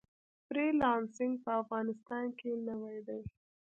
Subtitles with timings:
[0.45, 3.21] فری لانسینګ په افغانستان کې نوی دی